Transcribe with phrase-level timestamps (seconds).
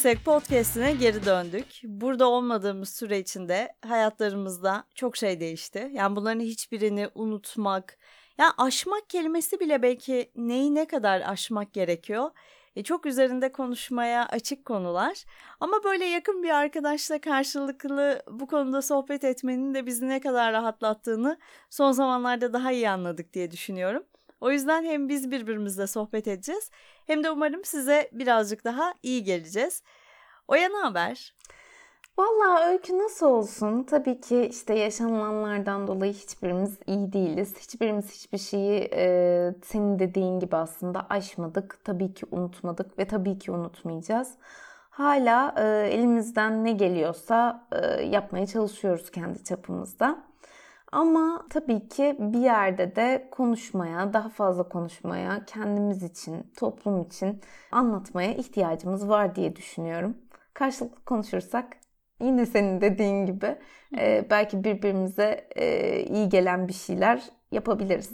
[0.00, 1.66] Gitmesek podcastine geri döndük.
[1.84, 5.90] Burada olmadığımız süre içinde hayatlarımızda çok şey değişti.
[5.92, 7.98] Yani bunların hiçbirini unutmak,
[8.38, 12.30] yani aşmak kelimesi bile belki neyi ne kadar aşmak gerekiyor.
[12.76, 15.24] E, çok üzerinde konuşmaya açık konular.
[15.60, 21.38] Ama böyle yakın bir arkadaşla karşılıklı bu konuda sohbet etmenin de bizi ne kadar rahatlattığını
[21.70, 24.02] son zamanlarda daha iyi anladık diye düşünüyorum.
[24.40, 26.70] O yüzden hem biz birbirimizle sohbet edeceğiz
[27.06, 29.82] hem de umarım size birazcık daha iyi geleceğiz.
[30.48, 31.34] Oya ne haber?
[32.18, 33.82] Valla öykü nasıl olsun?
[33.82, 37.54] Tabii ki işte yaşananlardan dolayı hiçbirimiz iyi değiliz.
[37.58, 41.80] Hiçbirimiz hiçbir şeyi e, senin dediğin gibi aslında aşmadık.
[41.84, 44.34] Tabii ki unutmadık ve tabii ki unutmayacağız.
[44.90, 50.29] Hala e, elimizden ne geliyorsa e, yapmaya çalışıyoruz kendi çapımızda.
[50.92, 57.40] Ama tabii ki bir yerde de konuşmaya, daha fazla konuşmaya, kendimiz için, toplum için
[57.72, 60.16] anlatmaya ihtiyacımız var diye düşünüyorum.
[60.54, 61.76] Karşılıklı konuşursak
[62.20, 63.58] yine senin dediğin gibi
[63.98, 67.22] e, belki birbirimize e, iyi gelen bir şeyler
[67.52, 68.10] yapabiliriz.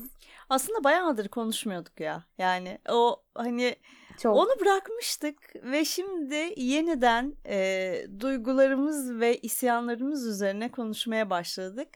[0.51, 2.25] Aslında bayağıdır konuşmuyorduk ya.
[2.39, 3.77] Yani o hani
[4.19, 4.36] çok.
[4.36, 11.89] Onu bırakmıştık ve şimdi yeniden e, duygularımız ve isyanlarımız üzerine konuşmaya başladık.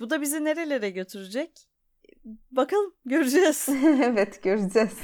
[0.00, 1.68] Bu da bizi nerelere götürecek?
[2.50, 3.68] Bakalım göreceğiz.
[3.84, 4.98] evet göreceğiz.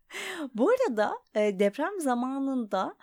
[0.54, 2.94] Bu arada e, deprem zamanında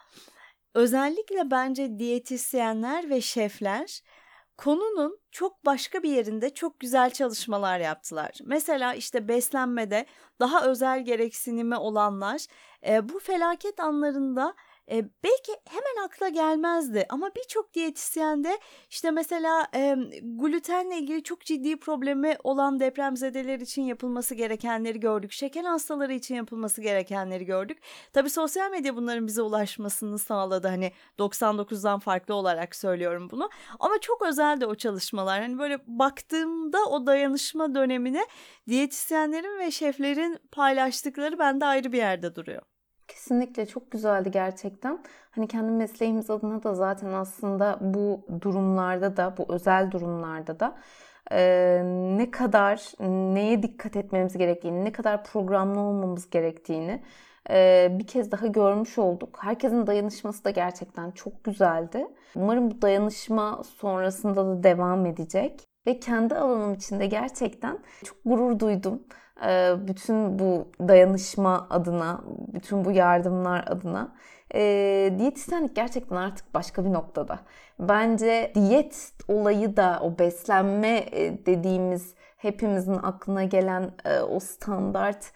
[0.73, 4.01] özellikle bence diyetisyenler ve şefler
[4.57, 8.31] konunun çok başka bir yerinde çok güzel çalışmalar yaptılar.
[8.45, 10.05] Mesela işte beslenmede
[10.39, 12.45] daha özel gereksinimi olanlar
[12.88, 14.55] e, bu felaket anlarında
[14.91, 21.80] e, belki hemen akla gelmezdi ama birçok diyetisyende işte mesela e, glutenle ilgili çok ciddi
[21.80, 25.31] problemi olan depremzedeler için yapılması gerekenleri gördük.
[25.31, 27.78] Şeker hastaları için yapılması gerekenleri gördük.
[28.13, 30.68] Tabii sosyal medya bunların bize ulaşmasını sağladı.
[30.68, 33.50] Hani 99'dan farklı olarak söylüyorum bunu.
[33.79, 35.41] Ama çok özeldi o çalışmalar.
[35.41, 38.25] Hani böyle baktığımda o dayanışma dönemine
[38.67, 42.75] diyetisyenlerin ve şeflerin paylaştıkları bende ayrı bir yerde duruyor.
[43.07, 45.03] Kesinlikle çok güzeldi gerçekten.
[45.31, 50.77] Hani kendi mesleğimiz adına da zaten aslında bu durumlarda da, bu özel durumlarda da
[51.31, 51.81] e,
[52.17, 52.91] ne kadar
[53.33, 57.03] neye dikkat etmemiz gerektiğini, ne kadar programlı olmamız gerektiğini
[57.49, 59.37] e, bir kez daha görmüş olduk.
[59.41, 62.07] Herkesin dayanışması da gerçekten çok güzeldi.
[62.35, 65.67] Umarım bu dayanışma sonrasında da devam edecek.
[65.87, 69.03] Ve kendi alanım içinde gerçekten çok gurur duydum.
[69.44, 72.22] Ee, bütün bu dayanışma adına,
[72.53, 74.16] bütün bu yardımlar adına
[74.53, 77.40] e, diyetisyenlik gerçekten artık başka bir noktada.
[77.79, 85.31] Bence diyet olayı da o beslenme e, dediğimiz hepimizin aklına gelen e, o standart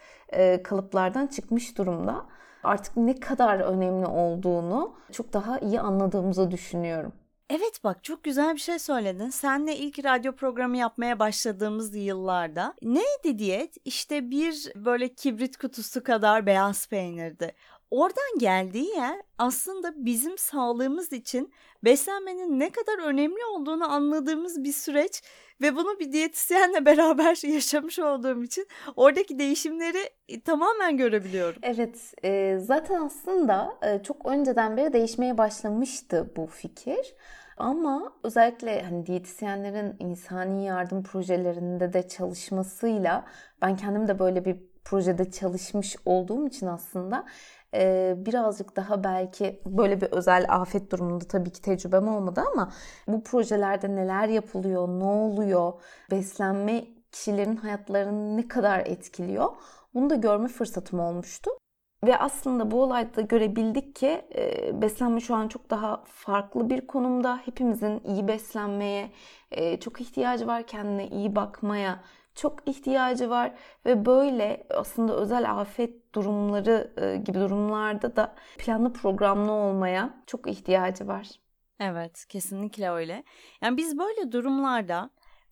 [0.63, 2.25] kalıplardan çıkmış durumda.
[2.63, 7.13] Artık ne kadar önemli olduğunu çok daha iyi anladığımızı düşünüyorum.
[7.49, 9.29] Evet bak çok güzel bir şey söyledin.
[9.29, 13.77] Senle ilk radyo programı yapmaya başladığımız yıllarda neydi diyet?
[13.85, 17.55] İşte bir böyle kibrit kutusu kadar beyaz peynirdi.
[17.91, 25.23] Oradan geldiği yer aslında bizim sağlığımız için beslenmenin ne kadar önemli olduğunu anladığımız bir süreç
[25.61, 31.61] ve bunu bir diyetisyenle beraber yaşamış olduğum için oradaki değişimleri e, tamamen görebiliyorum.
[31.63, 37.15] Evet, e, zaten aslında e, çok önceden beri değişmeye başlamıştı bu fikir.
[37.57, 43.25] Ama özellikle hani diyetisyenlerin insani yardım projelerinde de çalışmasıyla
[43.61, 47.25] ben kendim de böyle bir projede çalışmış olduğum için aslında
[48.25, 52.71] birazcık daha belki böyle bir özel afet durumunda tabii ki tecrübem olmadı ama
[53.07, 55.73] bu projelerde neler yapılıyor, ne oluyor,
[56.11, 59.49] beslenme kişilerin hayatlarını ne kadar etkiliyor
[59.93, 61.51] bunu da görme fırsatım olmuştu.
[62.05, 64.21] Ve aslında bu olayda görebildik ki
[64.73, 67.37] beslenme şu an çok daha farklı bir konumda.
[67.45, 69.11] Hepimizin iyi beslenmeye
[69.79, 71.99] çok ihtiyacı var, kendine iyi bakmaya
[72.39, 73.51] çok ihtiyacı var
[73.85, 81.07] ve böyle aslında özel afet durumları e, gibi durumlarda da planlı programlı olmaya çok ihtiyacı
[81.07, 81.27] var.
[81.79, 83.23] Evet, kesinlikle öyle.
[83.61, 85.09] Yani biz böyle durumlarda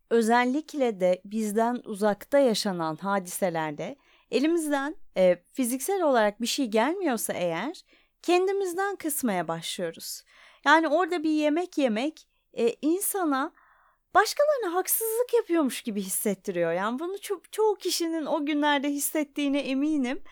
[0.10, 3.96] özellikle de bizden uzakta yaşanan hadiselerde
[4.32, 7.82] elimizden e, fiziksel olarak bir şey gelmiyorsa eğer
[8.22, 10.24] kendimizden kısmaya başlıyoruz.
[10.66, 13.52] Yani orada bir yemek yemek e, insana
[14.18, 16.72] başkalarına haksızlık yapıyormuş gibi hissettiriyor.
[16.72, 20.24] Yani bunu çok çoğu kişinin o günlerde hissettiğine eminim.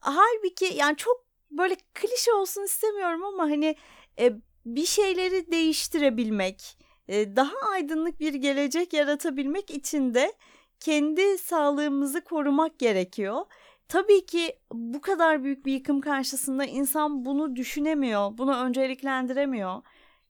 [0.00, 3.76] Halbuki yani çok böyle klişe olsun istemiyorum ama hani
[4.18, 4.32] e,
[4.66, 6.78] bir şeyleri değiştirebilmek,
[7.08, 10.32] e, daha aydınlık bir gelecek yaratabilmek için de
[10.80, 13.44] kendi sağlığımızı korumak gerekiyor.
[13.88, 19.82] Tabii ki bu kadar büyük bir yıkım karşısında insan bunu düşünemiyor, bunu önceliklendiremiyor.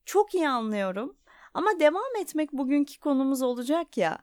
[0.05, 1.17] Çok iyi anlıyorum.
[1.57, 4.19] Ama devam etmek bugünkü konumuz olacak ya.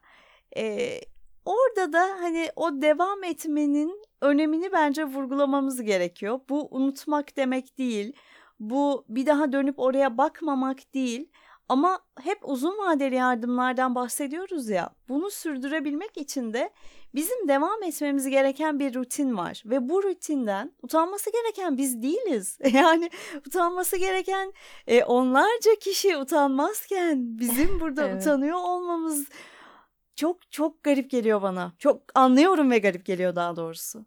[0.58, 1.00] E,
[1.46, 6.40] orada da hani o devam etmenin önemini bence vurgulamamız gerekiyor.
[6.50, 8.14] Bu unutmak demek değil.
[8.60, 11.30] Bu bir daha dönüp oraya bakmamak değil.
[11.70, 14.90] Ama hep uzun vadeli yardımlardan bahsediyoruz ya.
[15.10, 16.70] Bunu sürdürebilmek için de
[17.16, 22.60] bizim devam etmemiz gereken bir rutin var ve bu rutinden utanması gereken biz değiliz.
[22.74, 23.10] Yani
[23.48, 24.54] utanması gereken
[24.88, 28.22] e, onlarca kişi utanmazken bizim burada evet.
[28.22, 29.28] utanıyor olmamız
[30.16, 31.74] çok çok garip geliyor bana.
[31.80, 34.06] Çok anlıyorum ve garip geliyor daha doğrusu.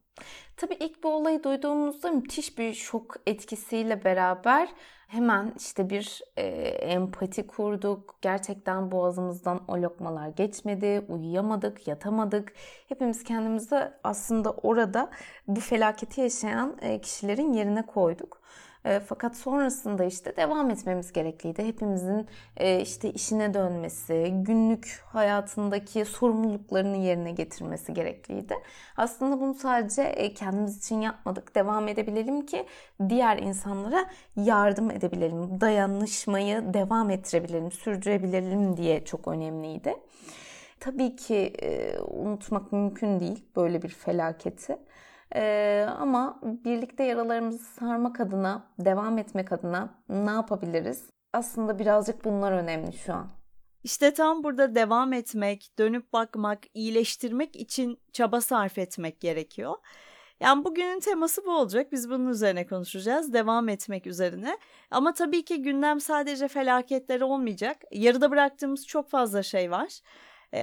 [0.56, 4.68] Tabii ilk bu olayı duyduğumuzda müthiş bir şok etkisiyle beraber
[5.06, 8.14] hemen işte bir e, empati kurduk.
[8.22, 12.52] Gerçekten boğazımızdan o lokmalar geçmedi, uyuyamadık, yatamadık.
[12.88, 15.10] Hepimiz kendimizi aslında orada
[15.48, 18.40] bu felaketi yaşayan e, kişilerin yerine koyduk.
[18.86, 21.64] E, fakat sonrasında işte devam etmemiz gerekliydi.
[21.64, 28.54] Hepimizin e, işte işine dönmesi, günlük hayatındaki sorumluluklarını yerine getirmesi gerekliydi.
[28.96, 31.54] Aslında bunu sadece e, kendimiz için yapmadık.
[31.54, 32.66] Devam edebilelim ki
[33.08, 35.60] diğer insanlara yardım edebilelim.
[35.60, 39.94] Dayanışmayı devam ettirebilelim, sürdürebilelim diye çok önemliydi.
[40.80, 41.52] Tabii ki
[42.08, 44.78] unutmak mümkün değil böyle bir felaketi.
[45.34, 51.10] Ee, ama birlikte yaralarımızı sarmak adına, devam etmek adına ne yapabiliriz?
[51.32, 53.28] Aslında birazcık bunlar önemli şu an.
[53.82, 59.74] İşte tam burada devam etmek, dönüp bakmak, iyileştirmek için çaba sarf etmek gerekiyor.
[60.40, 61.92] Yani bugünün teması bu olacak.
[61.92, 63.32] Biz bunun üzerine konuşacağız.
[63.32, 64.58] Devam etmek üzerine.
[64.90, 67.76] Ama tabii ki gündem sadece felaketler olmayacak.
[67.92, 70.00] Yarıda bıraktığımız çok fazla şey var.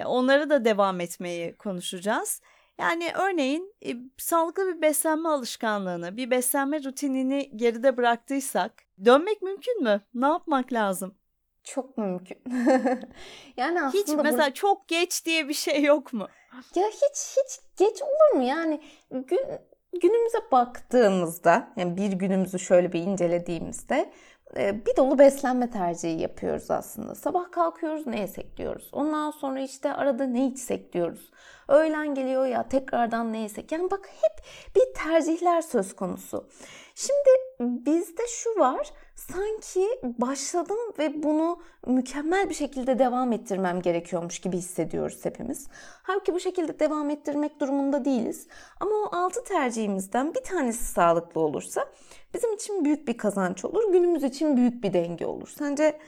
[0.06, 2.42] Onları da devam etmeyi konuşacağız.
[2.80, 8.72] Yani örneğin e, sağlıklı bir beslenme alışkanlığını, bir beslenme rutinini geride bıraktıysak
[9.06, 10.02] dönmek mümkün mü?
[10.14, 11.16] Ne yapmak lazım?
[11.64, 12.38] Çok mümkün.
[13.58, 14.54] yani aslında hiç mesela bu...
[14.54, 16.28] çok geç diye bir şey yok mu?
[16.76, 18.44] Ya hiç hiç geç olur mu?
[18.44, 18.82] Yani
[19.12, 19.40] gün
[20.02, 24.14] günümüze baktığımızda, yani bir günümüzü şöyle bir incelediğimizde
[24.58, 27.16] bir dolu beslenme tercihi yapıyoruz aslında.
[27.16, 28.90] Sabah kalkıyoruz ne yesek diyoruz.
[28.92, 31.32] Ondan sonra işte arada ne içsek diyoruz.
[31.68, 33.72] Öğlen geliyor ya tekrardan ne yesek.
[33.72, 34.46] Yani bak hep
[34.76, 36.48] bir tercihler söz konusu.
[36.96, 37.30] Şimdi
[37.60, 38.90] bizde şu var.
[39.32, 45.68] Sanki başladım ve bunu mükemmel bir şekilde devam ettirmem gerekiyormuş gibi hissediyoruz hepimiz.
[46.04, 48.48] Halbuki bu şekilde devam ettirmek durumunda değiliz.
[48.80, 51.86] Ama o altı tercihimizden bir tanesi sağlıklı olursa
[52.34, 53.92] bizim için büyük bir kazanç olur.
[53.92, 55.54] Günümüz için büyük bir denge olur.
[55.58, 56.00] Sence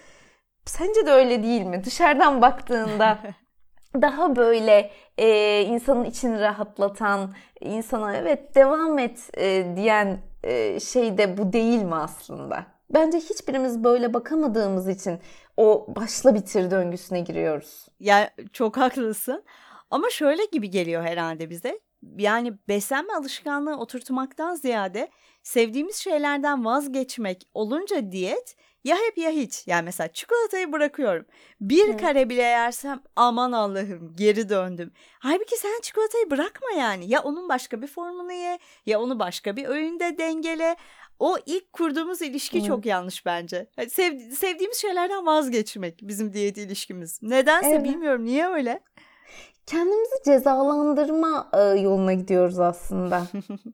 [0.66, 1.84] sence de öyle değil mi?
[1.84, 3.20] Dışarıdan baktığında
[4.02, 11.38] daha böyle e, insanın içini rahatlatan, insana evet devam et e, diyen e, şey de
[11.38, 12.75] bu değil mi aslında?
[12.90, 15.20] Bence hiçbirimiz böyle bakamadığımız için
[15.58, 17.88] o başla bitir döngüsüne giriyoruz.
[18.00, 19.44] Yani çok haklısın.
[19.92, 21.80] Ama şöyle gibi geliyor herhalde bize.
[22.18, 25.12] Yani beslenme alışkanlığı oturtmaktan ziyade
[25.44, 29.68] sevdiğimiz şeylerden vazgeçmek olunca diyet ya hep ya hiç.
[29.68, 31.26] Yani mesela çikolatayı bırakıyorum.
[31.62, 32.02] Bir evet.
[32.02, 34.94] kare bile yersem aman Allah'ım geri döndüm.
[35.20, 37.10] Halbuki sen çikolatayı bırakma yani.
[37.10, 40.76] Ya onun başka bir formunu ye ya onu başka bir öğünde dengele.
[41.20, 42.68] O ilk kurduğumuz ilişki evet.
[42.68, 43.68] çok yanlış bence.
[43.90, 47.20] sev, sevdiğimiz şeylerden vazgeçmek bizim diyet ilişkimiz.
[47.22, 47.84] Nedense evet.
[47.84, 48.80] bilmiyorum niye öyle.
[49.66, 51.50] Kendimizi cezalandırma
[51.82, 53.28] yoluna gidiyoruz aslında.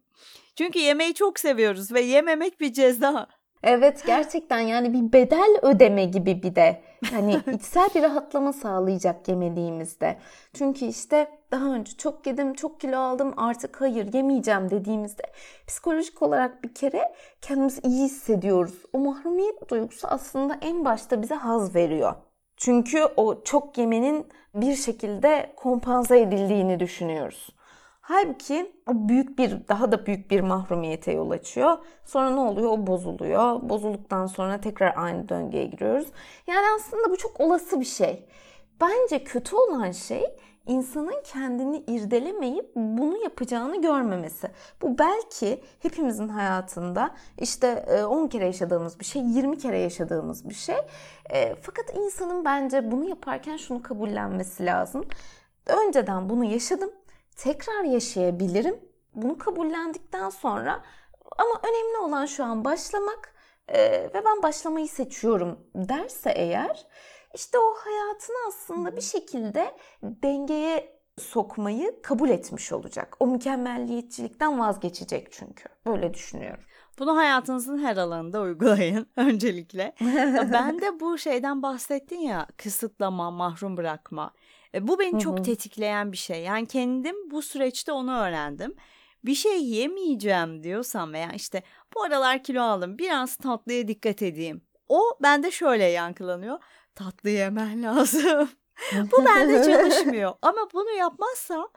[0.56, 3.28] Çünkü yemeği çok seviyoruz ve yememek bir ceza.
[3.64, 6.82] Evet gerçekten yani bir bedel ödeme gibi bir de.
[7.12, 10.18] Hani içsel bir rahatlama sağlayacak yemediğimizde.
[10.54, 15.24] Çünkü işte daha önce çok yedim, çok kilo aldım artık hayır yemeyeceğim dediğimizde
[15.68, 18.84] psikolojik olarak bir kere kendimizi iyi hissediyoruz.
[18.94, 22.14] O mahrumiyet duygusu aslında en başta bize haz veriyor.
[22.58, 24.26] Çünkü o çok yemenin
[24.56, 27.50] bir şekilde kompanse edildiğini düşünüyoruz.
[28.02, 31.78] Halbuki o büyük bir, daha da büyük bir mahrumiyete yol açıyor.
[32.06, 32.70] Sonra ne oluyor?
[32.70, 33.70] O bozuluyor.
[33.70, 36.08] Bozulduktan sonra tekrar aynı döngüye giriyoruz.
[36.48, 38.26] Yani aslında bu çok olası bir şey.
[38.82, 40.24] Bence kötü olan şey
[40.68, 44.48] insanın kendini irdelemeyip bunu yapacağını görmemesi.
[44.82, 50.54] Bu belki hepimizin hayatında işte 10 e, kere yaşadığımız bir şey, 20 kere yaşadığımız bir
[50.54, 50.78] şey.
[51.30, 55.06] E, fakat insanın bence bunu yaparken şunu kabullenmesi lazım.
[55.66, 56.92] Önceden bunu yaşadım
[57.42, 58.80] tekrar yaşayabilirim.
[59.16, 60.84] Bunu kabullendikten sonra
[61.38, 63.36] ama önemli olan şu an başlamak
[63.68, 66.88] e, ve ben başlamayı seçiyorum derse eğer
[67.36, 73.18] işte o hayatını aslında bir şekilde dengeye sokmayı kabul etmiş olacak.
[73.20, 75.64] O mükemmelliyetçilikten vazgeçecek çünkü.
[75.86, 76.64] Böyle düşünüyorum.
[77.00, 79.96] Bunu hayatınızın her alanında uygulayın öncelikle.
[80.52, 84.34] ben de bu şeyden bahsettin ya kısıtlama, mahrum bırakma.
[84.76, 86.44] E, bu beni çok tetikleyen bir şey.
[86.44, 88.76] Yani kendim bu süreçte onu öğrendim.
[89.26, 91.64] Bir şey yemeyeceğim diyorsam veya işte
[91.96, 94.62] bu aralar kilo aldım biraz tatlıya dikkat edeyim.
[94.90, 96.60] O bende şöyle yankılanıyor.
[96.96, 98.50] Tatlı yemen lazım.
[98.94, 100.34] bu bende çalışmıyor.
[100.42, 101.68] Ama bunu yapmazsam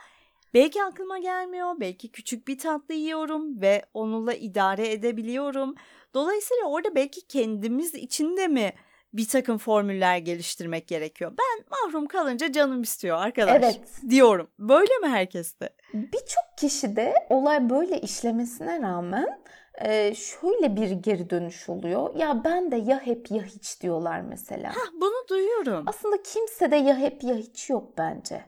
[0.55, 1.75] belki aklıma gelmiyor.
[1.81, 5.75] Belki küçük bir tatlı yiyorum ve onunla idare edebiliyorum.
[6.15, 8.73] Dolayısıyla orada belki kendimiz içinde mi
[9.15, 11.33] bir takım formüller geliştirmek gerekiyor.
[11.39, 13.81] Ben mahrum kalınca canım istiyor arkadaş evet.
[14.09, 14.51] diyorum.
[14.59, 15.71] Böyle mi herkeste?
[15.95, 19.41] Birçok kişide olay böyle işlemesine rağmen
[19.75, 22.17] e, şöyle bir geri dönüş oluyor.
[22.17, 24.69] Ya ben de ya hep ya hiç diyorlar mesela.
[24.69, 25.85] Hah, bunu duyuyorum.
[25.87, 28.45] Aslında kimse de ya hep ya hiç yok bence.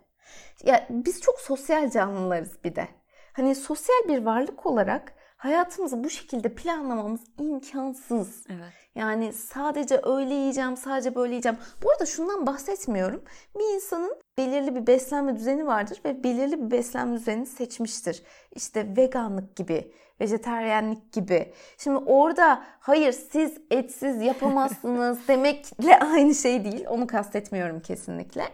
[0.65, 2.89] Ya biz çok sosyal canlılarız bir de.
[3.33, 8.45] Hani sosyal bir varlık olarak hayatımızı bu şekilde planlamamız imkansız.
[8.49, 8.73] Evet.
[8.95, 11.59] Yani sadece öyle yiyeceğim, sadece böyle yiyeceğim.
[11.83, 13.23] Bu arada şundan bahsetmiyorum.
[13.59, 18.23] Bir insanın belirli bir beslenme düzeni vardır ve belirli bir beslenme düzenini seçmiştir.
[18.55, 21.53] İşte veganlık gibi, vejeteryenlik gibi.
[21.79, 26.85] Şimdi orada hayır siz etsiz yapamazsınız demekle aynı şey değil.
[26.89, 28.45] Onu kastetmiyorum kesinlikle.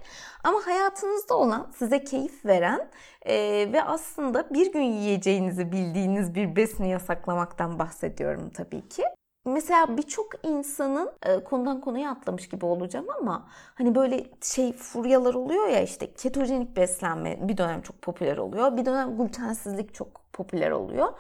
[0.45, 2.88] Ama hayatınızda olan, size keyif veren
[3.23, 3.35] e,
[3.73, 9.02] ve aslında bir gün yiyeceğinizi bildiğiniz bir besini yasaklamaktan bahsediyorum tabii ki.
[9.45, 15.69] Mesela birçok insanın e, konudan konuya atlamış gibi olacağım ama hani böyle şey furyalar oluyor
[15.69, 18.76] ya işte ketojenik beslenme bir dönem çok popüler oluyor.
[18.76, 21.12] Bir dönem glutensizlik çok popüler oluyor.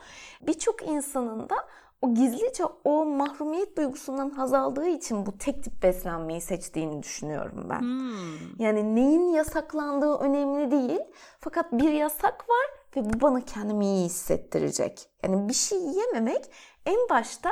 [0.42, 1.54] Birçok insanın da
[2.02, 7.80] o gizlice o mahrumiyet duygusundan haz aldığı için bu tek tip beslenmeyi seçtiğini düşünüyorum ben.
[7.80, 8.58] Hmm.
[8.58, 11.00] Yani neyin yasaklandığı önemli değil.
[11.40, 12.66] Fakat bir yasak var
[12.96, 15.08] ve bu bana kendimi iyi hissettirecek.
[15.22, 16.44] Yani bir şey yememek
[16.86, 17.50] en başta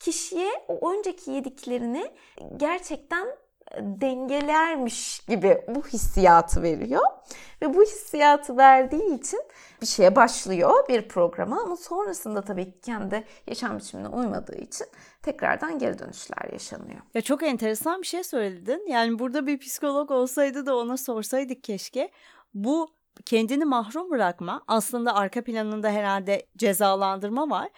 [0.00, 2.12] kişiye o önceki yediklerini
[2.56, 3.28] gerçekten
[3.80, 7.02] dengelermiş gibi bu hissiyatı veriyor.
[7.62, 9.40] Ve bu hissiyatı verdiği için
[9.82, 14.86] bir şeye başlıyor bir programa ama sonrasında tabii ki kendi yaşam biçimine uymadığı için
[15.22, 17.00] tekrardan geri dönüşler yaşanıyor.
[17.14, 18.86] Ya çok enteresan bir şey söyledin.
[18.88, 22.10] Yani burada bir psikolog olsaydı da ona sorsaydık keşke.
[22.54, 22.88] Bu
[23.24, 27.68] kendini mahrum bırakma aslında arka planında herhalde cezalandırma var.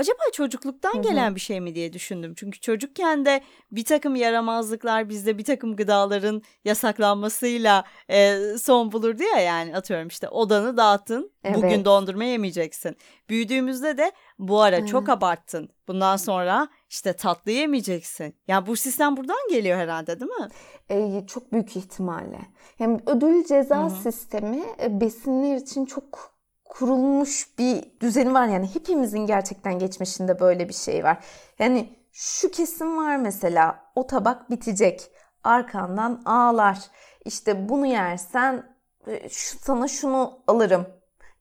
[0.00, 1.02] Acaba çocukluktan Hı-hı.
[1.02, 2.34] gelen bir şey mi diye düşündüm.
[2.36, 3.40] Çünkü çocukken de
[3.72, 10.28] bir takım yaramazlıklar bizde bir takım gıdaların yasaklanmasıyla e, son bulurdu ya yani atıyorum işte
[10.28, 11.56] odanı dağıttın evet.
[11.56, 12.96] bugün dondurma yemeyeceksin.
[13.28, 14.86] Büyüdüğümüzde de bu ara Hı-hı.
[14.86, 18.34] çok abarttın bundan sonra işte tatlı yemeyeceksin.
[18.48, 20.48] Yani bu sistem buradan geliyor herhalde değil mi?
[20.90, 22.40] Ee, çok büyük ihtimalle.
[22.78, 23.90] Yani ödül ceza Hı-hı.
[23.90, 26.39] sistemi e, besinler için çok
[26.70, 28.48] kurulmuş bir düzeni var.
[28.48, 31.18] Yani hepimizin gerçekten geçmişinde böyle bir şey var.
[31.58, 35.10] Yani şu kesim var mesela o tabak bitecek.
[35.44, 36.78] Arkandan ağlar.
[37.24, 39.28] İşte bunu yersen e,
[39.60, 40.86] sana şunu alırım.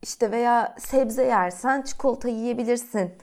[0.02, 3.18] İşte veya sebze yersen çikolata yiyebilirsin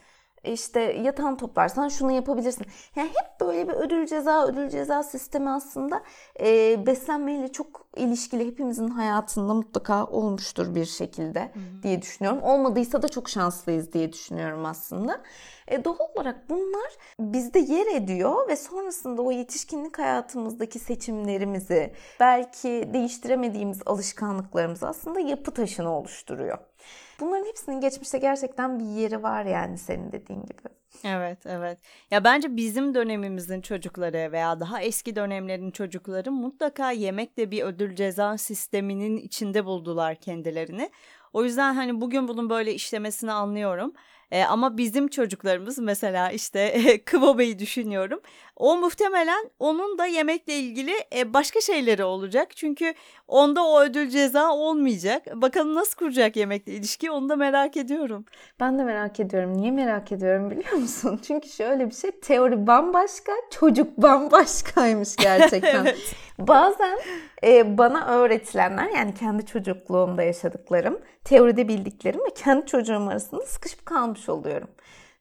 [0.53, 2.67] işte yatan toplarsan şunu yapabilirsin.
[2.97, 6.03] Yani hep böyle bir ödül ceza ödül ceza sistemi aslında
[6.41, 11.83] e, beslenmeyle çok ilişkili hepimizin hayatında mutlaka olmuştur bir şekilde Hı-hı.
[11.83, 12.43] diye düşünüyorum.
[12.43, 15.21] Olmadıysa da çok şanslıyız diye düşünüyorum aslında.
[15.69, 23.81] E, doğal olarak bunlar bizde yer ediyor ve sonrasında o yetişkinlik hayatımızdaki seçimlerimizi belki değiştiremediğimiz
[23.87, 26.59] alışkanlıklarımızı aslında yapı taşını oluşturuyor.
[27.21, 30.69] Bunların hepsinin geçmişte gerçekten bir yeri var yani senin dediğin gibi.
[31.05, 31.79] Evet, evet.
[32.11, 38.39] Ya bence bizim dönemimizin çocukları veya daha eski dönemlerin çocukları mutlaka yemekle bir ödül ceza
[38.39, 40.91] sisteminin içinde buldular kendilerini.
[41.33, 43.93] O yüzden hani bugün bunun böyle işlemesini anlıyorum.
[44.31, 48.21] E, ama bizim çocuklarımız mesela işte Kıvo Bey'i düşünüyorum.
[48.57, 52.57] O muhtemelen onun da yemekle ilgili e, başka şeyleri olacak.
[52.57, 52.95] Çünkü
[53.29, 55.23] onda o ödül ceza olmayacak.
[55.35, 58.25] Bakalım nasıl kuracak yemekle ilişki onu da merak ediyorum.
[58.61, 59.57] Ben de merak ediyorum.
[59.57, 61.21] Niye merak ediyorum biliyor musun?
[61.27, 65.85] Çünkü şöyle bir şey teori bambaşka, çocuk bambaşkaymış gerçekten.
[65.85, 66.15] evet.
[66.39, 66.99] Bazen
[67.45, 74.29] e, bana öğretilenler yani kendi çocukluğumda yaşadıklarım, teoride bildiklerim ve kendi çocuğum arasında sıkışıp kalmış
[74.29, 74.69] oluyorum.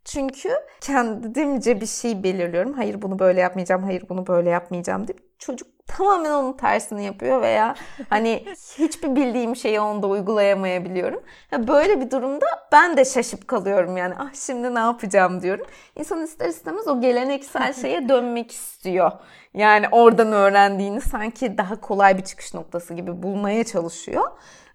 [0.06, 0.50] Çünkü
[0.82, 2.74] kendimce bir şey belirliyorum.
[2.74, 7.76] Hayır bunu böyle yapmayacağım, hayır bunu böyle yapmayacağım deyip çocuk tamamen onun tersini yapıyor veya
[8.10, 8.46] hani
[8.78, 11.24] hiçbir bildiğim şeyi onda uygulayamayabiliyorum.
[11.58, 15.66] Böyle bir durumda ben de şaşıp kalıyorum yani ah şimdi ne yapacağım diyorum.
[15.96, 19.12] İnsan ister istemez o geleneksel şeye dönmek istiyor.
[19.54, 24.32] Yani oradan öğrendiğini sanki daha kolay bir çıkış noktası gibi bulmaya çalışıyor.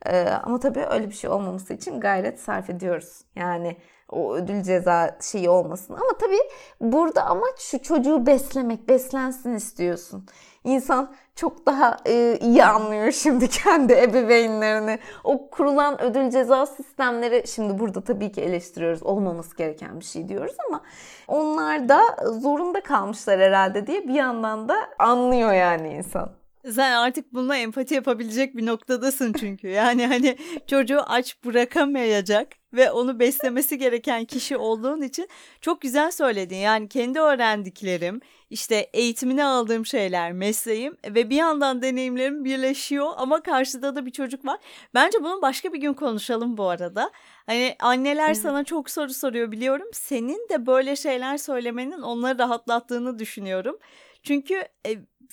[0.07, 3.21] Ee, ama tabii öyle bir şey olmaması için gayret sarf ediyoruz.
[3.37, 3.77] Yani
[4.13, 5.95] o ödül ceza şeyi olmasın.
[5.95, 6.41] Ama tabii
[6.81, 10.27] burada amaç şu çocuğu beslemek, beslensin istiyorsun.
[10.65, 14.99] İnsan çok daha e, iyi anlıyor şimdi kendi ebeveynlerini.
[15.25, 19.03] O kurulan ödül ceza sistemleri şimdi burada tabii ki eleştiriyoruz.
[19.03, 20.81] Olmaması gereken bir şey diyoruz ama
[21.29, 22.01] onlar da
[22.31, 26.40] zorunda kalmışlar herhalde diye bir yandan da anlıyor yani insan.
[26.69, 29.69] Sen artık bununla empati yapabilecek bir noktadasın çünkü.
[29.69, 30.37] Yani hani
[30.67, 35.29] çocuğu aç bırakamayacak ve onu beslemesi gereken kişi olduğun için
[35.61, 36.57] çok güzel söyledin.
[36.57, 43.97] Yani kendi öğrendiklerim, işte eğitimini aldığım şeyler, mesleğim ve bir yandan deneyimlerim birleşiyor ama karşıda
[43.97, 44.59] da bir çocuk var.
[44.95, 47.11] Bence bunu başka bir gün konuşalım bu arada.
[47.47, 49.87] Hani anneler sana çok soru soruyor biliyorum.
[49.93, 53.79] Senin de böyle şeyler söylemenin onları rahatlattığını düşünüyorum.
[54.23, 54.55] Çünkü
[54.87, 54.91] e,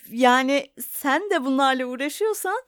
[0.10, 2.63] yani sen de bunlarla uğraşıyorsan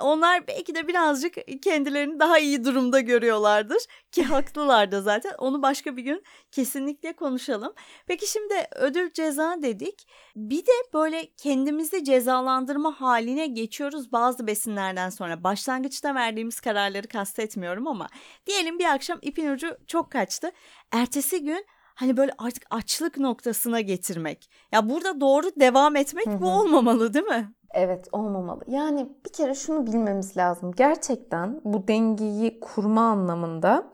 [0.00, 5.32] onlar belki de birazcık kendilerini daha iyi durumda görüyorlardır ki haklılar da zaten.
[5.38, 7.74] Onu başka bir gün kesinlikle konuşalım.
[8.06, 10.08] Peki şimdi ödül ceza dedik.
[10.36, 15.44] Bir de böyle kendimizi cezalandırma haline geçiyoruz bazı besinlerden sonra.
[15.44, 18.08] Başlangıçta verdiğimiz kararları kastetmiyorum ama
[18.46, 20.50] diyelim bir akşam ipin ucu çok kaçtı.
[20.92, 24.50] Ertesi gün hani böyle artık açlık noktasına getirmek.
[24.72, 26.40] Ya burada doğru devam etmek Hı-hı.
[26.40, 27.52] bu olmamalı değil mi?
[27.74, 28.64] Evet olmamalı.
[28.66, 30.72] Yani bir kere şunu bilmemiz lazım.
[30.76, 33.86] Gerçekten bu dengeyi kurma anlamında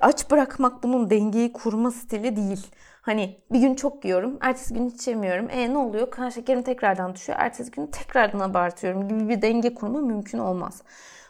[0.00, 2.66] aç bırakmak bunun dengeyi kurma stili değil.
[3.02, 5.50] Hani bir gün çok yiyorum, ertesi gün hiç yemiyorum.
[5.50, 6.10] E ne oluyor?
[6.10, 7.38] Kan şekerim tekrardan düşüyor.
[7.40, 10.82] Ertesi gün tekrardan abartıyorum gibi bir denge kurma mümkün olmaz.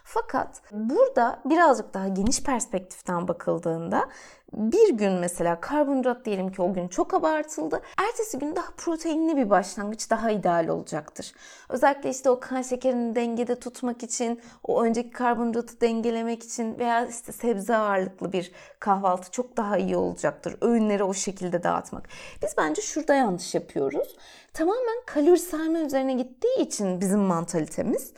[0.03, 4.09] Fakat burada birazcık daha geniş perspektiften bakıldığında
[4.53, 7.81] bir gün mesela karbonhidrat diyelim ki o gün çok abartıldı.
[7.97, 11.33] Ertesi gün daha proteinli bir başlangıç daha ideal olacaktır.
[11.69, 17.31] Özellikle işte o kan şekerini dengede tutmak için, o önceki karbonhidratı dengelemek için veya işte
[17.31, 20.57] sebze ağırlıklı bir kahvaltı çok daha iyi olacaktır.
[20.61, 22.09] Öğünleri o şekilde dağıtmak.
[22.43, 24.15] Biz bence şurada yanlış yapıyoruz.
[24.53, 28.13] Tamamen kalori sayma üzerine gittiği için bizim mantalitemiz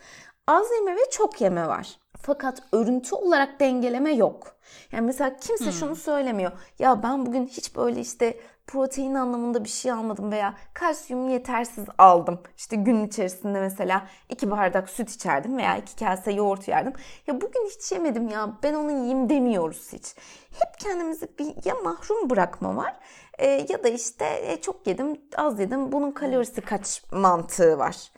[0.47, 1.99] az yeme ve çok yeme var.
[2.21, 4.55] Fakat örüntü olarak dengeleme yok.
[4.91, 5.71] Yani mesela kimse hmm.
[5.71, 6.51] şunu söylemiyor.
[6.79, 12.39] Ya ben bugün hiç böyle işte protein anlamında bir şey almadım veya kalsiyum yetersiz aldım.
[12.57, 16.93] İşte gün içerisinde mesela iki bardak süt içerdim veya iki kase yoğurt yerdim.
[17.27, 20.15] Ya bugün hiç yemedim ya ben onu yiyeyim demiyoruz hiç.
[20.59, 22.95] Hep kendimizi bir ya mahrum bırakma var
[23.37, 28.11] e, ya da işte e, çok yedim az yedim bunun kalorisi kaç mantığı var.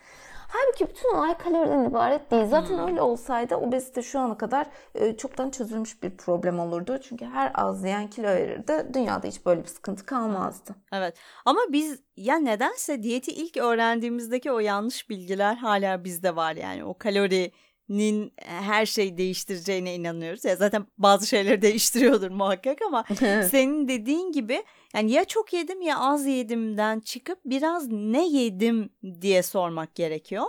[0.48, 2.46] Halbuki bütün olay kaloriden ibaret değil.
[2.46, 2.88] Zaten hmm.
[2.88, 6.98] öyle olsaydı obezite şu ana kadar e, çoktan çözülmüş bir problem olurdu.
[7.02, 8.88] Çünkü her az yiyen kilo verirdi.
[8.94, 10.76] Dünyada hiç böyle bir sıkıntı kalmazdı.
[10.94, 16.84] Evet ama biz ya nedense diyeti ilk öğrendiğimizdeki o yanlış bilgiler hala bizde var yani.
[16.84, 17.52] O kalori
[17.90, 20.46] nin her şey değiştireceğine inanıyoruz.
[20.46, 23.04] Ya zaten bazı şeyleri değiştiriyordur muhakkak ama
[23.52, 28.90] senin dediğin gibi yani ya çok yedim ya az yedimden çıkıp biraz ne yedim
[29.22, 30.46] diye sormak gerekiyor.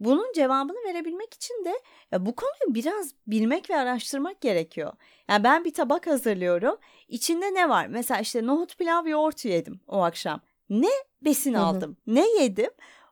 [0.00, 1.72] Bunun cevabını verebilmek için de
[2.12, 4.92] ya bu konuyu biraz bilmek ve araştırmak gerekiyor.
[5.28, 6.76] Yani ben bir tabak hazırlıyorum.
[7.08, 7.86] İçinde ne var?
[7.86, 10.40] Mesela işte nohut pilav yoğurt yedim o akşam.
[10.70, 10.90] Ne
[11.22, 11.96] besin aldım?
[12.06, 12.70] Ne yedim?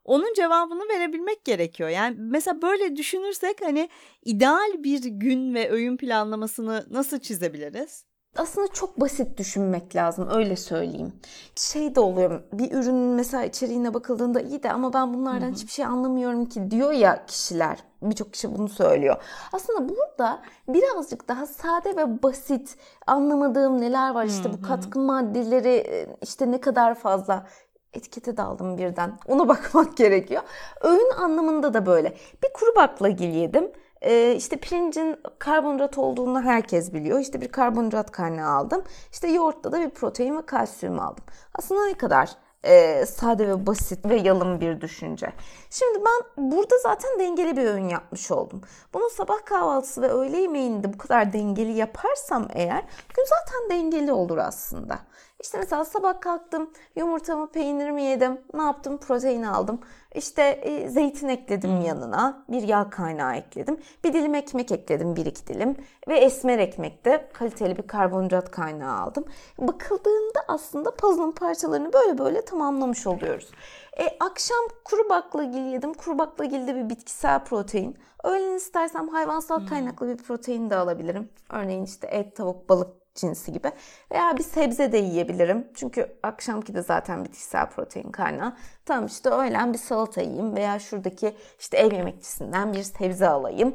[0.09, 1.89] Onun cevabını verebilmek gerekiyor.
[1.89, 3.89] Yani mesela böyle düşünürsek hani
[4.25, 8.09] ideal bir gün ve öğün planlamasını nasıl çizebiliriz?
[8.39, 11.13] aslında çok basit düşünmek lazım öyle söyleyeyim.
[11.57, 15.55] Şey de oluyor bir ürünün mesela içeriğine bakıldığında iyi de ama ben bunlardan Hı-hı.
[15.55, 17.79] hiçbir şey anlamıyorum ki diyor ya kişiler.
[18.03, 19.17] Birçok kişi bunu söylüyor.
[19.53, 24.53] Aslında burada birazcık daha sade ve basit anlamadığım neler var işte Hı-hı.
[24.53, 27.47] bu katkı maddeleri işte ne kadar fazla
[27.93, 29.19] etikete daldım birden.
[29.27, 30.43] Ona bakmak gerekiyor.
[30.81, 32.17] Öğün anlamında da böyle.
[32.43, 33.73] Bir kuru baklagil yedim.
[34.01, 37.21] Ee, işte pirincin karbonhidrat olduğunu herkes biliyor.
[37.21, 38.85] İşte bir karbonhidrat kaynağı aldım.
[39.13, 41.25] İşte yoğurtta da bir protein ve kalsiyum aldım.
[41.55, 42.31] Aslında ne kadar
[42.65, 45.33] e, sade ve basit ve yalın bir düşünce.
[45.71, 48.63] Şimdi ben burada zaten dengeli bir öğün yapmış oldum.
[48.95, 54.39] Bunu sabah kahvaltısı ve öğle yemeğinde bu kadar dengeli yaparsam eğer gün zaten dengeli olur
[54.39, 54.99] aslında.
[55.43, 58.41] İşte mesela sabah kalktım, yumurtamı, peynirimi yedim.
[58.55, 58.99] Ne yaptım?
[58.99, 59.81] Protein aldım.
[60.15, 63.81] İşte e, zeytin ekledim yanına, bir yağ kaynağı ekledim.
[64.05, 65.77] Bir dilim ekmek ekledim, bir iki dilim.
[66.09, 69.25] Ve esmer ekmekte kaliteli bir karbonhidrat kaynağı aldım.
[69.59, 73.51] Bakıldığında aslında puzzle'ın parçalarını böyle böyle tamamlamış oluyoruz.
[73.99, 75.95] E, akşam kuru baklagil yedim.
[75.95, 77.97] Kuru baklagil de bir bitkisel protein.
[78.25, 81.29] Öğlen istersem hayvansal kaynaklı bir protein de alabilirim.
[81.51, 83.73] Örneğin işte et, tavuk, balık cinsi gibi.
[84.13, 85.69] Veya bir sebze de yiyebilirim.
[85.75, 88.57] Çünkü akşamki de zaten bitkisel protein kaynağı.
[88.85, 93.75] Tamam işte öğlen bir salata yiyeyim veya şuradaki işte ev yemekçisinden bir sebze alayım.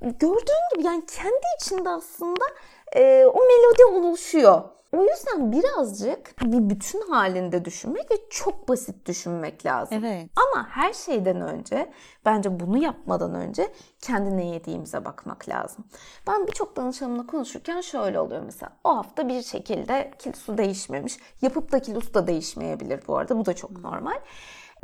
[0.00, 2.44] Gördüğün gibi yani kendi içinde aslında
[2.96, 4.62] e, o melodi oluşuyor.
[4.92, 10.04] O yüzden birazcık bir bütün halinde düşünmek ve çok basit düşünmek lazım.
[10.04, 10.30] Evet.
[10.36, 11.92] Ama her şeyden önce
[12.24, 15.84] bence bunu yapmadan önce kendine yediğimize bakmak lazım.
[16.26, 18.72] Ben birçok danışanımla konuşurken şöyle oluyor mesela.
[18.84, 21.18] O hafta bir şekilde kilosu değişmemiş.
[21.42, 23.38] Yapıp da kilosu da değişmeyebilir bu arada.
[23.38, 24.20] Bu da çok normal.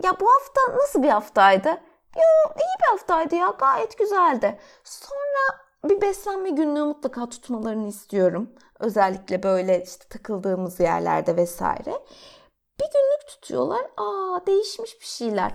[0.02, 1.68] Ya bu hafta nasıl bir haftaydı?
[2.16, 2.24] Ya
[2.56, 4.58] iyi bir haftaydı ya gayet güzeldi.
[4.84, 8.50] Sonra bir beslenme günlüğü mutlaka tutmalarını istiyorum.
[8.80, 11.92] Özellikle böyle işte takıldığımız yerlerde vesaire.
[12.80, 13.90] Bir günlük tutuyorlar.
[13.96, 15.52] Aa değişmiş bir şeyler.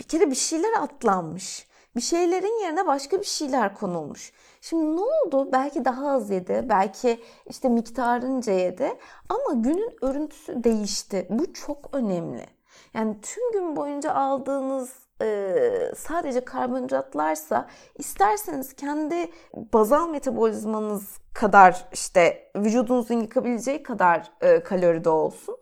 [0.00, 1.68] Bir kere bir şeyler atlanmış.
[1.96, 4.32] Bir şeylerin yerine başka bir şeyler konulmuş.
[4.60, 5.52] Şimdi ne oldu?
[5.52, 11.26] Belki daha az yedi, belki işte miktarınca yedi ama günün örüntüsü değişti.
[11.30, 12.46] Bu çok önemli.
[12.94, 23.20] Yani tüm gün boyunca aldığınız e, sadece karbonhidratlarsa isterseniz kendi bazal metabolizmanız kadar işte vücudunuzun
[23.20, 25.56] yıkabileceği kadar e, kaloride olsun.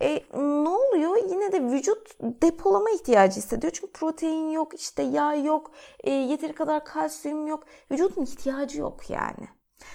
[0.00, 1.16] E, ne oluyor?
[1.30, 3.72] Yine de vücut depolama ihtiyacı hissediyor.
[3.72, 5.70] Çünkü protein yok, işte yağ yok,
[6.04, 7.64] e, yeteri kadar kalsiyum yok.
[7.90, 9.48] Vücudun ihtiyacı yok yani.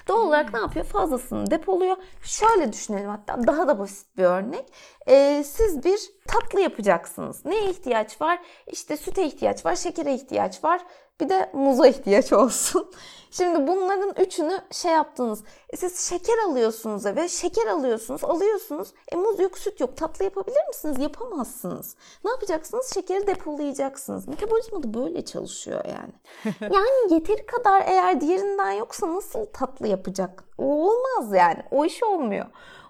[0.07, 0.85] Doğal olarak ne yapıyor?
[0.85, 1.97] Fazlasını depoluyor.
[2.23, 4.65] Şöyle düşünelim hatta daha da basit bir örnek.
[5.07, 7.45] Ee, siz bir tatlı yapacaksınız.
[7.45, 8.39] Neye ihtiyaç var?
[8.67, 10.81] İşte süte ihtiyaç var, şekere ihtiyaç var.
[11.23, 12.91] Bir de muza ihtiyaç olsun.
[13.31, 15.43] Şimdi bunların üçünü şey yaptınız.
[15.69, 18.87] E siz şeker alıyorsunuz eve, şeker alıyorsunuz, alıyorsunuz.
[19.11, 19.97] E muz yok, süt yok.
[19.97, 20.99] Tatlı yapabilir misiniz?
[20.99, 21.95] Yapamazsınız.
[22.25, 22.93] Ne yapacaksınız?
[22.93, 24.27] Şekeri depolayacaksınız.
[24.27, 26.13] Metabolizma da böyle çalışıyor yani.
[26.73, 30.43] yani yeteri kadar eğer diğerinden yoksa nasıl tatlı yapacak?
[30.57, 31.63] O olmaz yani.
[31.71, 32.45] O iş olmuyor.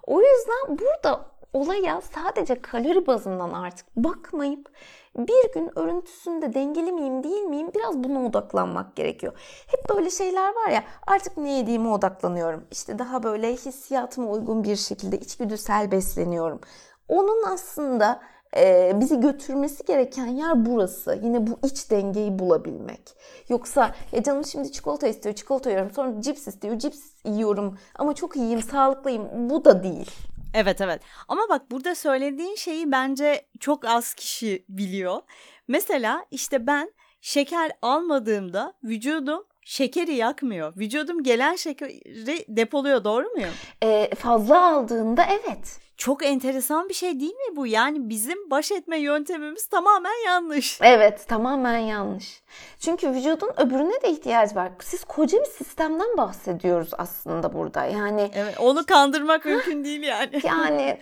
[0.08, 4.70] O yüzden burada olaya sadece kalori bazından artık bakmayıp
[5.18, 9.34] bir gün örüntüsünde dengeli miyim değil miyim biraz buna odaklanmak gerekiyor.
[9.68, 12.64] Hep böyle şeyler var ya artık ne yediğime odaklanıyorum.
[12.72, 16.60] İşte daha böyle hissiyatıma uygun bir şekilde içgüdüsel besleniyorum.
[17.08, 18.22] Onun aslında
[18.58, 21.20] e, bizi götürmesi gereken yer burası.
[21.24, 23.16] Yine bu iç dengeyi bulabilmek.
[23.50, 25.92] Yoksa ya canım şimdi çikolata istiyor, çikolata yiyorum.
[25.92, 27.78] Sonra cips istiyor, cips yiyorum.
[27.96, 29.50] Ama çok iyiyim, sağlıklıyım.
[29.50, 30.12] Bu da değil.
[30.54, 35.22] Evet evet ama bak burada söylediğin şeyi bence çok az kişi biliyor.
[35.68, 40.74] Mesela işte ben şeker almadığımda vücudum şekeri yakmıyor.
[40.78, 43.50] Vücudum gelen şekeri depoluyor doğru muyum?
[43.84, 45.80] Ee, fazla aldığında evet.
[45.98, 47.68] Çok enteresan bir şey değil mi bu?
[47.68, 50.80] Yani bizim baş etme yöntemimiz tamamen yanlış.
[50.82, 52.42] Evet, tamamen yanlış.
[52.80, 54.72] Çünkü vücudun öbürüne de ihtiyaç var.
[54.80, 57.86] Siz koca bir sistemden bahsediyoruz aslında burada.
[57.86, 60.42] Yani Evet, onu kandırmak mümkün değil yani.
[60.44, 60.98] yani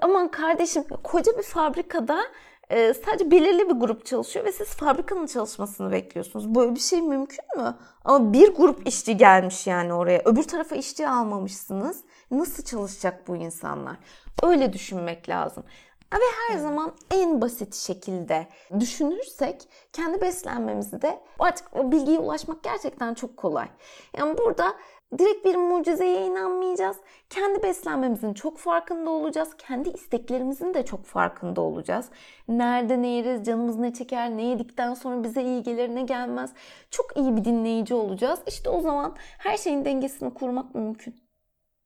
[0.00, 2.18] aman kardeşim koca bir fabrikada
[2.70, 6.54] e, sadece belirli bir grup çalışıyor ve siz fabrikanın çalışmasını bekliyorsunuz.
[6.54, 7.74] Böyle bir şey mümkün mü?
[8.04, 10.22] Ama bir grup işçi gelmiş yani oraya.
[10.24, 12.04] Öbür tarafa işçi almamışsınız.
[12.30, 13.96] Nasıl çalışacak bu insanlar?
[14.42, 15.64] Öyle düşünmek lazım.
[16.14, 18.46] Ve her zaman en basit şekilde
[18.80, 23.68] düşünürsek kendi beslenmemizi de artık o bilgiye ulaşmak gerçekten çok kolay.
[24.18, 24.76] Yani burada
[25.18, 26.96] direkt bir mucizeye inanmayacağız.
[27.30, 29.56] Kendi beslenmemizin çok farkında olacağız.
[29.58, 32.06] Kendi isteklerimizin de çok farkında olacağız.
[32.48, 36.52] Nerede ne yeriz, canımız ne çeker, ne yedikten sonra bize iyi gelir, ne gelmez.
[36.90, 38.40] Çok iyi bir dinleyici olacağız.
[38.46, 41.25] İşte o zaman her şeyin dengesini kurmak mümkün.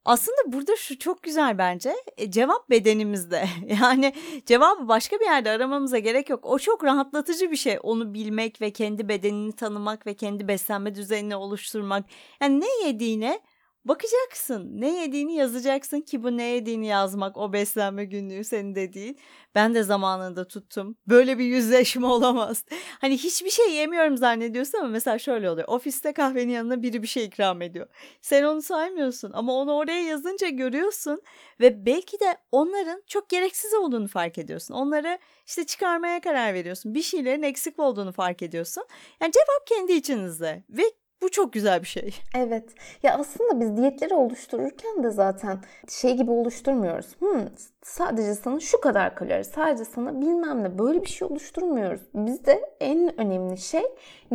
[0.04, 1.94] Aslında burada şu çok güzel bence.
[2.16, 3.48] E, cevap bedenimizde.
[3.82, 4.14] Yani
[4.46, 6.46] cevabı başka bir yerde aramamıza gerek yok.
[6.46, 7.78] O çok rahatlatıcı bir şey.
[7.82, 12.04] Onu bilmek ve kendi bedenini tanımak ve kendi beslenme düzenini oluşturmak.
[12.42, 13.40] Yani ne yediğine
[13.84, 14.80] bakacaksın.
[14.80, 19.16] Ne yediğini yazacaksın ki bu ne yediğini yazmak o beslenme günlüğü senin de değil.
[19.54, 20.96] Ben de zamanında tuttum.
[21.08, 22.64] Böyle bir yüzleşme olamaz.
[23.00, 25.68] Hani hiçbir şey yemiyorum zannediyorsun ama mesela şöyle oluyor.
[25.68, 27.86] Ofiste kahvenin yanına biri bir şey ikram ediyor.
[28.20, 31.22] Sen onu saymıyorsun ama onu oraya yazınca görüyorsun
[31.60, 34.74] ve belki de onların çok gereksiz olduğunu fark ediyorsun.
[34.74, 36.94] Onları işte çıkarmaya karar veriyorsun.
[36.94, 38.84] Bir şeylerin eksik olduğunu fark ediyorsun.
[39.22, 40.82] Yani cevap kendi içinizde ve
[41.22, 42.14] Bu çok güzel bir şey.
[42.36, 42.64] Evet.
[43.02, 47.16] Ya aslında biz diyetleri oluştururken de zaten şey gibi oluşturmuyoruz.
[47.18, 47.48] Hmm,
[47.82, 52.00] sadece sana şu kadar kalori, sadece sana bilmem ne böyle bir şey oluşturmuyoruz.
[52.14, 53.84] Bizde en önemli şey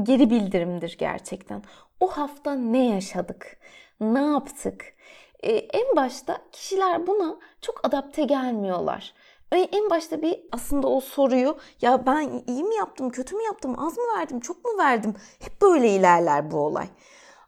[0.04, 1.64] geri bildirimdir gerçekten.
[2.00, 3.58] O hafta ne yaşadık?
[4.00, 4.96] Ne yaptık?
[5.44, 9.14] Ee, en başta kişiler buna çok adapte gelmiyorlar.
[9.52, 13.98] En başta bir aslında o soruyu ya ben iyi mi yaptım, kötü mü yaptım, az
[13.98, 15.16] mı verdim, çok mu verdim?
[15.40, 16.88] Hep böyle ilerler bu olay.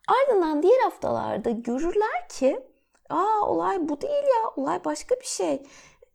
[0.07, 2.59] Ardından diğer haftalarda görürler ki
[3.09, 5.63] aa olay bu değil ya, olay başka bir şey.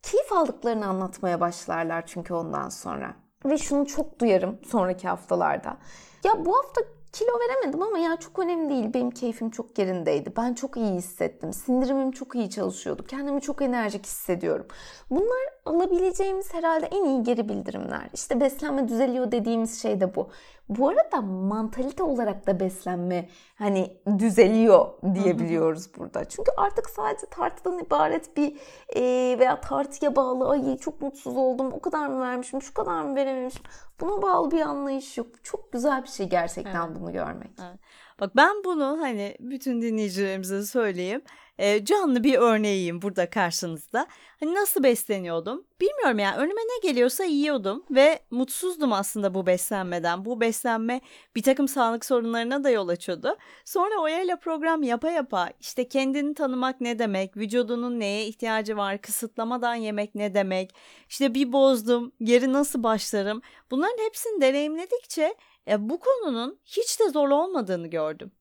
[0.02, 3.14] Keyif aldıklarını anlatmaya başlarlar çünkü ondan sonra.
[3.44, 5.76] Ve şunu çok duyarım sonraki haftalarda.
[6.24, 6.80] Ya bu hafta
[7.12, 8.94] kilo veremedim ama ya çok önemli değil.
[8.94, 10.32] Benim keyfim çok yerindeydi.
[10.36, 11.52] Ben çok iyi hissettim.
[11.52, 13.04] Sindirimim çok iyi çalışıyordu.
[13.08, 14.66] Kendimi çok enerjik hissediyorum.
[15.10, 18.08] Bunlar alabileceğimiz herhalde en iyi geri bildirimler.
[18.14, 20.28] İşte beslenme düzeliyor dediğimiz şey de bu.
[20.78, 26.24] Bu arada mantalite olarak da beslenme hani düzeliyor diyebiliyoruz burada.
[26.24, 28.56] Çünkü artık sadece tartıdan ibaret bir
[28.96, 29.02] e,
[29.38, 33.62] veya tartıya bağlı ay çok mutsuz oldum o kadar mı vermişim şu kadar mı verememişim
[34.00, 35.26] buna bağlı bir anlayış yok.
[35.42, 37.00] Çok güzel bir şey gerçekten evet.
[37.00, 37.50] bunu görmek.
[37.60, 37.80] Evet.
[38.20, 41.22] Bak ben bunu hani bütün dinleyicilerimize söyleyeyim
[41.62, 44.06] e, canlı bir örneğiyim burada karşınızda.
[44.40, 45.64] Hani nasıl besleniyordum?
[45.80, 50.24] Bilmiyorum yani önüme ne geliyorsa yiyordum ve mutsuzdum aslında bu beslenmeden.
[50.24, 51.00] Bu beslenme
[51.36, 53.36] bir takım sağlık sorunlarına da yol açıyordu.
[53.64, 59.74] Sonra Oya program yapa yapa işte kendini tanımak ne demek, vücudunun neye ihtiyacı var, kısıtlamadan
[59.74, 60.74] yemek ne demek,
[61.08, 63.42] işte bir bozdum, geri nasıl başlarım.
[63.70, 65.34] Bunların hepsini deneyimledikçe
[65.68, 68.32] e, bu konunun hiç de zor olmadığını gördüm.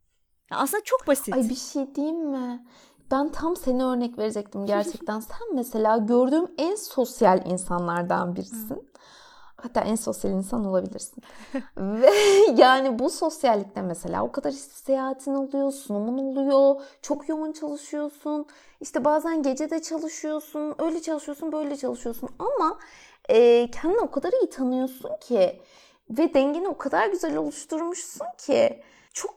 [0.52, 1.34] Aslında çok basit.
[1.34, 2.66] Ay bir şey diyeyim mi?
[3.12, 5.20] Ben tam seni örnek verecektim gerçekten.
[5.20, 8.92] Sen mesela gördüğüm en sosyal insanlardan birisin.
[9.56, 11.24] Hatta en sosyal insan olabilirsin.
[11.78, 12.12] Ve
[12.58, 18.46] yani bu sosyallikte mesela o kadar işte seyahatin oluyor, sunumun oluyor, çok yoğun çalışıyorsun.
[18.80, 22.30] İşte bazen gece de çalışıyorsun, öyle çalışıyorsun, böyle çalışıyorsun.
[22.40, 22.80] Ama
[23.30, 25.62] e, kendini o kadar iyi tanıyorsun ki
[26.10, 29.36] ve dengeni o kadar güzel oluşturmuşsun ki çok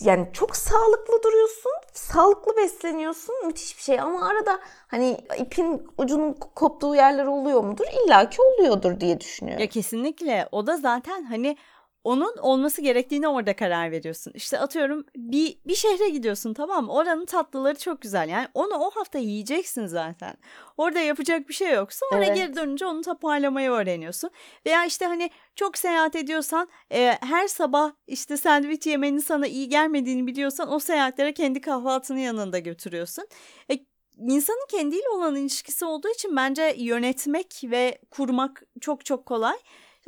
[0.00, 4.00] yani çok sağlıklı duruyorsun, sağlıklı besleniyorsun, müthiş bir şey.
[4.00, 7.84] Ama arada hani ipin ucunun koptuğu yerler oluyor mudur?
[8.04, 9.62] İlla ki oluyordur diye düşünüyorum.
[9.62, 10.48] Ya kesinlikle.
[10.52, 11.56] O da zaten hani
[12.04, 14.32] onun olması gerektiğine orada karar veriyorsun.
[14.34, 16.92] İşte atıyorum bir bir şehre gidiyorsun tamam mı?
[16.92, 18.28] Oranın tatlıları çok güzel.
[18.28, 20.34] Yani onu o hafta yiyeceksin zaten.
[20.76, 21.92] Orada yapacak bir şey yok.
[21.92, 22.36] Sonra evet.
[22.36, 24.30] geri dönünce onu toparlamayı öğreniyorsun.
[24.66, 30.26] Veya işte hani çok seyahat ediyorsan e, her sabah işte sandviç yemenin sana iyi gelmediğini
[30.26, 33.24] biliyorsan o seyahatlere kendi kahvaltını yanında götürüyorsun.
[33.70, 33.74] E,
[34.18, 39.56] insanın kendiyle olan ilişkisi olduğu için bence yönetmek ve kurmak çok çok kolay.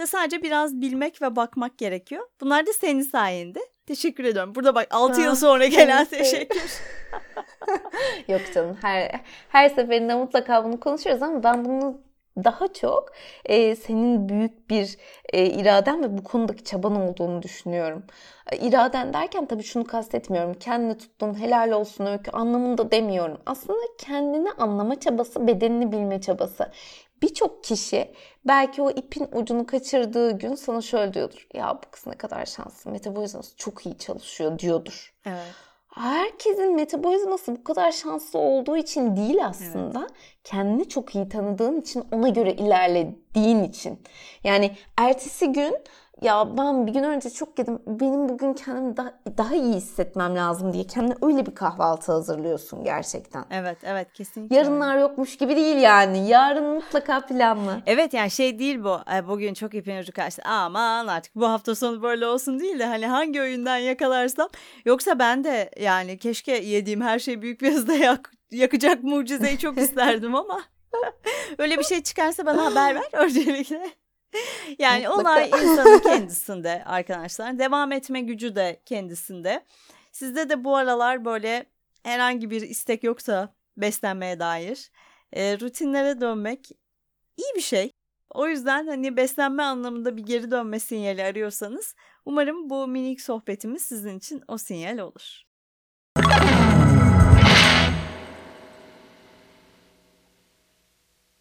[0.03, 2.23] İşte sadece biraz bilmek ve bakmak gerekiyor.
[2.41, 3.61] Bunlar da senin sayende.
[3.87, 4.55] Teşekkür ediyorum.
[4.55, 6.63] Burada bak 6 yıl sonra gelen teşekkür.
[8.29, 12.01] Yok canım her her seferinde mutlaka bunu konuşuyoruz ama ben bunu
[12.45, 13.13] daha çok
[13.45, 14.97] e, senin büyük bir
[15.33, 18.03] e, iraden ve bu konudaki çaban olduğunu düşünüyorum.
[18.53, 20.55] E, iraden derken tabii şunu kastetmiyorum.
[20.55, 23.39] Kendini tuttun, helal olsun öykü anlamında demiyorum.
[23.47, 26.73] Aslında kendini anlama çabası, bedenini bilme çabası
[27.23, 28.13] birçok kişi
[28.45, 31.47] belki o ipin ucunu kaçırdığı gün sana şöyle diyordur.
[31.55, 32.91] Ya bu kız ne kadar şanslı.
[32.91, 35.15] Metabolizması çok iyi çalışıyor diyordur.
[35.27, 35.55] Evet.
[35.95, 39.99] Herkesin metabolizması bu kadar şanslı olduğu için değil aslında.
[40.01, 40.11] Evet.
[40.45, 43.99] Kendini çok iyi tanıdığın için ona göre ilerlediğin için.
[44.45, 45.77] Yani ertesi gün
[46.23, 47.79] ya ben bir gün önce çok yedim.
[47.87, 53.45] Benim bugün kendimi daha, daha iyi hissetmem lazım diye kendine öyle bir kahvaltı hazırlıyorsun gerçekten.
[53.51, 54.57] Evet evet kesinlikle.
[54.57, 56.29] Yarınlar yokmuş gibi değil yani.
[56.29, 57.83] Yarın mutlaka planlı.
[57.87, 58.99] Evet yani şey değil bu.
[59.29, 60.43] Bugün çok ipin ucu kaçtı.
[60.45, 64.49] Aman artık bu hafta sonu böyle olsun değil de hani hangi oyundan yakalarsam.
[64.85, 69.79] Yoksa ben de yani keşke yediğim her şey büyük bir hızda yak, yakacak mucizeyi çok
[69.83, 70.63] isterdim ama.
[71.59, 74.02] Öyle bir şey çıkarsa bana haber ver öncelikle.
[74.79, 77.59] yani olay insanın kendisinde arkadaşlar.
[77.59, 79.65] Devam etme gücü de kendisinde.
[80.13, 81.67] Sizde de bu aralar böyle
[82.03, 84.91] herhangi bir istek yoksa beslenmeye dair
[85.33, 86.71] e, rutinlere dönmek
[87.37, 87.93] iyi bir şey.
[88.31, 94.19] O yüzden hani beslenme anlamında bir geri dönme sinyali arıyorsanız umarım bu minik sohbetimiz sizin
[94.19, 95.43] için o sinyal olur.